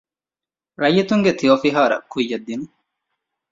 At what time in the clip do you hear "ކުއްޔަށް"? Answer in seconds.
2.11-2.45